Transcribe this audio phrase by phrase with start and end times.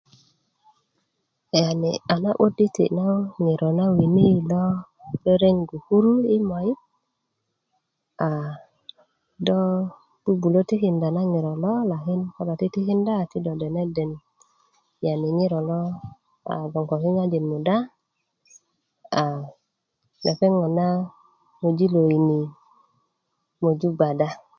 [1.59, 3.05] yani a na 'but i tiki na
[3.43, 4.63] ŋiro na wini lo
[5.25, 6.79] reregu kuru i moyit
[8.27, 8.29] a
[9.45, 9.59] do
[10.23, 14.11] bubulö tikinda na ŋiro lo lakin ko do titikinda ti do deneden
[15.05, 15.79] yani ŋiro lo
[16.47, 17.75] yani gboŋ ko kikaŋjin muda
[19.21, 19.23] a
[20.25, 20.87] lepeŋ ŋona
[21.61, 22.41] moju lo wini
[23.63, 24.29] moju gbada